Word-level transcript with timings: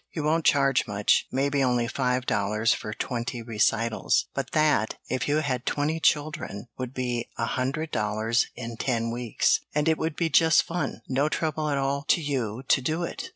You 0.15 0.23
won't 0.23 0.45
charge 0.45 0.87
much 0.87 1.27
maybe 1.31 1.63
only 1.63 1.87
five 1.87 2.25
dollars 2.25 2.73
for 2.73 2.91
twenty 2.91 3.43
recitals, 3.43 4.25
but 4.33 4.51
that, 4.53 4.95
if 5.09 5.27
you 5.27 5.41
had 5.41 5.63
twenty 5.63 5.99
children, 5.99 6.69
would 6.75 6.91
be 6.91 7.29
a 7.37 7.45
hundred 7.45 7.91
dollars 7.91 8.47
in 8.55 8.77
ten 8.77 9.11
weeks, 9.11 9.59
and 9.75 9.87
it 9.87 9.99
would 9.99 10.15
be 10.15 10.27
just 10.31 10.63
fun 10.63 11.03
no 11.07 11.29
trouble 11.29 11.69
at 11.69 11.77
all 11.77 12.03
to 12.07 12.19
you 12.19 12.63
to 12.67 12.81
do 12.81 13.03
it." 13.03 13.29